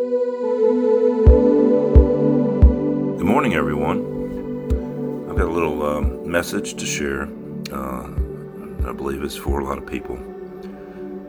[0.00, 0.08] Good
[3.20, 3.98] morning, everyone.
[5.28, 7.28] I've got a little um, message to share.
[7.70, 8.08] Uh,
[8.88, 10.16] I believe it's for a lot of people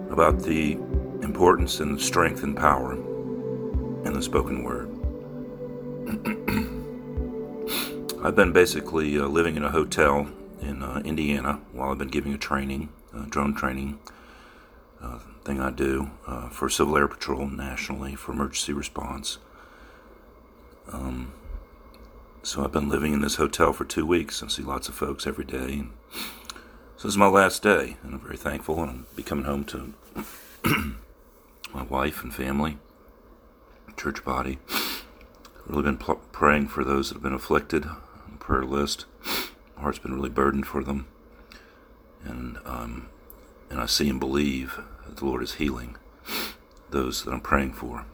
[0.10, 0.78] about the
[1.22, 4.88] importance and strength and power in the spoken word.
[8.24, 10.30] I've been basically uh, living in a hotel
[10.62, 14.00] in uh, Indiana while I've been giving a training, a drone training
[15.02, 19.38] uh, thing I do uh, for Civil Air Patrol nationally for emergency response.
[20.92, 21.34] Um,
[22.44, 25.28] so I've been living in this hotel for two weeks and see lots of folks
[25.28, 25.84] every day.
[26.98, 29.64] So this is my last day, and I'm very thankful, and I'll be coming home
[29.66, 29.94] to
[31.74, 32.78] my wife and family,
[33.98, 34.60] church body.
[35.66, 39.06] Really been pl- praying for those that have been afflicted on the prayer list.
[39.76, 41.08] My heart's been really burdened for them,
[42.24, 43.10] and um,
[43.72, 45.96] and I see and believe that the Lord is healing
[46.90, 48.06] those that I'm praying for.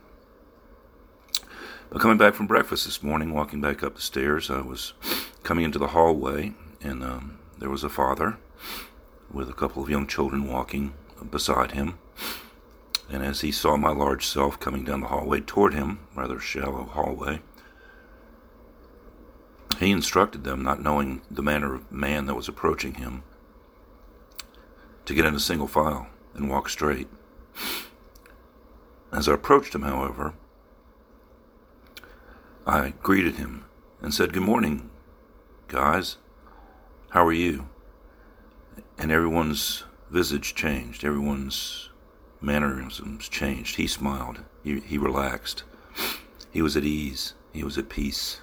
[1.89, 4.93] But coming back from breakfast this morning, walking back up the stairs, I was
[5.41, 8.37] coming into the hallway, and um, there was a father
[9.31, 10.93] with a couple of young children walking
[11.31, 11.97] beside him.
[13.09, 16.83] And as he saw my large self coming down the hallway toward him, rather shallow
[16.83, 17.41] hallway,
[19.79, 23.23] he instructed them, not knowing the manner of man that was approaching him,
[25.07, 27.07] to get in a single file and walk straight.
[29.11, 30.33] As I approached him, however,
[32.65, 33.63] I greeted him
[34.01, 34.89] and said, Good morning,
[35.69, 36.17] guys.
[37.11, 37.69] How are you?
[38.97, 41.05] And everyone's visage changed.
[41.05, 41.89] Everyone's
[42.41, 43.77] mannerisms changed.
[43.77, 44.41] He smiled.
[44.61, 45.63] He, he relaxed.
[46.51, 47.33] He was at ease.
[47.53, 48.41] He was at peace.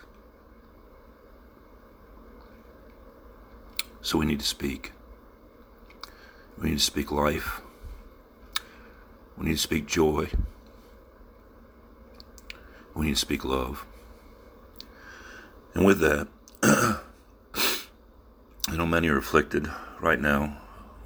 [4.01, 4.93] So we need to speak.
[6.59, 7.61] We need to speak life.
[9.37, 10.29] We need to speak joy.
[12.95, 13.85] We need to speak love.
[15.75, 16.29] And with that,
[16.63, 17.01] I
[18.77, 19.71] know many are afflicted
[20.01, 20.59] right now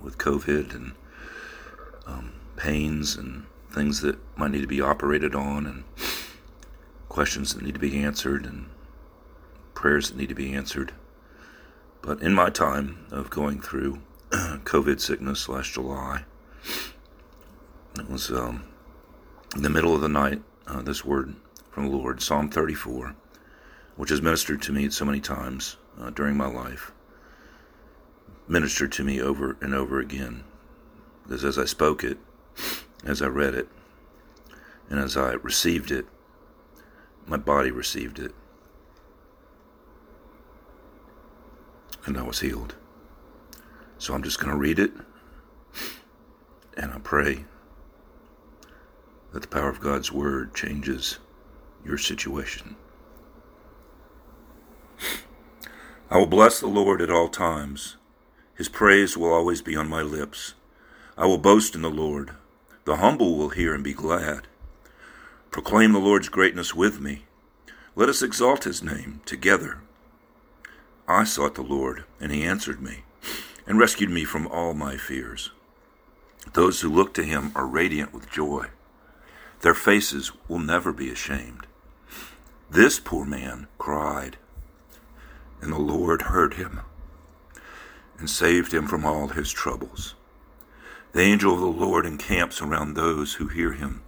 [0.02, 0.92] with COVID and
[2.06, 5.84] um, pains and things that might need to be operated on and
[7.08, 8.66] questions that need to be answered and
[9.74, 10.92] prayers that need to be answered.
[12.02, 14.00] But in my time of going through
[14.64, 16.24] COVID sickness last July,
[17.98, 18.64] it was um,
[19.56, 21.34] in the middle of the night, uh, this word
[21.70, 23.14] from the Lord, Psalm 34
[23.98, 26.92] which has ministered to me so many times uh, during my life,
[28.46, 30.44] ministered to me over and over again.
[31.24, 32.16] Because as I spoke it,
[33.04, 33.68] as I read it,
[34.88, 36.06] and as I received it,
[37.26, 38.32] my body received it.
[42.06, 42.76] And I was healed.
[43.98, 44.92] So I'm just going to read it,
[46.76, 47.44] and I pray
[49.32, 51.18] that the power of God's Word changes
[51.84, 52.76] your situation.
[56.10, 57.96] I will bless the Lord at all times.
[58.54, 60.54] His praise will always be on my lips.
[61.16, 62.30] I will boast in the Lord.
[62.84, 64.46] The humble will hear and be glad.
[65.50, 67.24] Proclaim the Lord's greatness with me.
[67.96, 69.80] Let us exalt his name together.
[71.08, 73.02] I sought the Lord, and he answered me,
[73.68, 75.52] and rescued me from all my fears.
[76.54, 78.68] Those who look to him are radiant with joy.
[79.60, 81.66] Their faces will never be ashamed.
[82.70, 84.38] This poor man cried
[85.60, 86.80] and the Lord heard him
[88.18, 90.14] and saved him from all his troubles.
[91.12, 94.02] The angel of the Lord encamps around those who hear him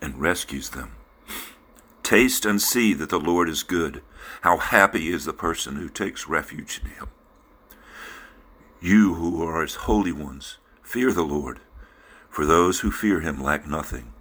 [0.00, 0.92] and rescues them.
[2.02, 4.02] Taste and see that the Lord is good.
[4.42, 7.08] How happy is the person who takes refuge in him.
[8.80, 11.60] You who are his holy ones, fear the Lord,
[12.30, 14.12] for those who fear him lack nothing.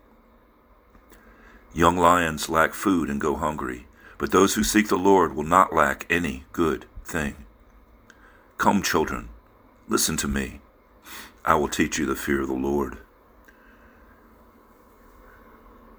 [1.73, 3.87] Young lions lack food and go hungry
[4.17, 7.45] but those who seek the Lord will not lack any good thing.
[8.57, 9.29] Come, children,
[9.87, 10.61] listen to me.
[11.45, 12.97] I will teach you the fear of the Lord.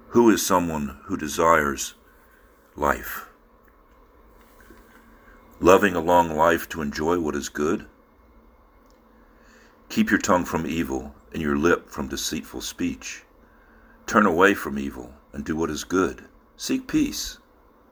[0.09, 1.93] Who is someone who desires
[2.75, 3.27] life?
[5.59, 7.85] Loving a long life to enjoy what is good?
[9.89, 13.23] Keep your tongue from evil and your lip from deceitful speech.
[14.05, 16.25] Turn away from evil and do what is good.
[16.57, 17.39] Seek peace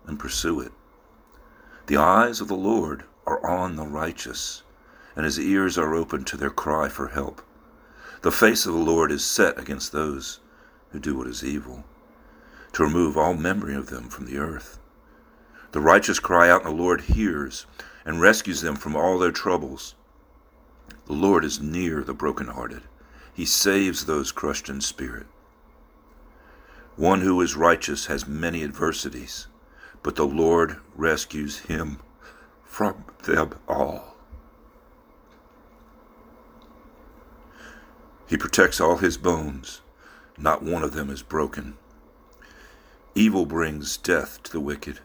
[0.06, 0.72] and pursue it.
[1.88, 4.62] The eyes of the Lord are on the righteous,
[5.16, 7.42] and his ears are open to their cry for help.
[8.22, 10.40] The face of the Lord is set against those
[10.92, 11.84] who do what is evil,
[12.74, 14.80] to remove all memory of them from the earth.
[15.72, 17.66] The righteous cry out, and the Lord hears
[18.06, 19.96] and rescues them from all their troubles.
[21.08, 22.82] The Lord is near the brokenhearted.
[23.34, 25.26] He saves those crushed in spirit.
[26.98, 29.48] One who is righteous has many adversities,
[30.04, 32.00] but the Lord rescues him
[32.66, 34.16] from them all.
[38.28, 39.80] He protects all his bones,
[40.38, 41.78] not one of them is broken.
[43.16, 45.00] Evil brings death to the wicked,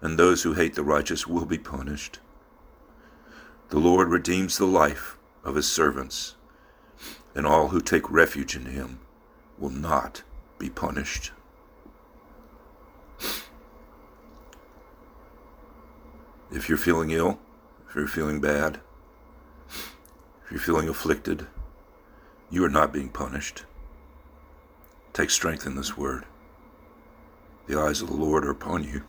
[0.00, 2.18] and those who hate the righteous will be punished.
[3.68, 5.14] The Lord redeems the life
[5.44, 6.36] of his servants,
[7.34, 9.00] and all who take refuge in him
[9.58, 10.22] will not
[10.58, 11.32] be punished.
[16.50, 17.38] If you're feeling ill,
[17.88, 18.80] if you're feeling bad,
[19.68, 21.46] if you're feeling afflicted,
[22.50, 23.64] you are not being punished.
[25.12, 26.24] Take strength in this word.
[27.66, 29.04] The eyes of the Lord are upon you.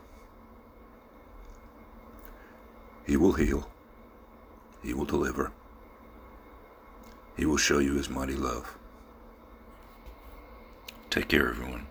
[3.06, 3.70] He will heal.
[4.82, 5.52] He will deliver.
[7.40, 8.76] He will show you his mighty love.
[11.08, 11.86] Take care, everyone.